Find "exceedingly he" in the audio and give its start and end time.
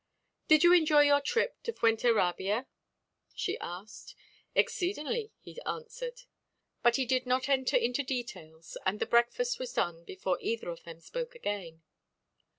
4.55-5.61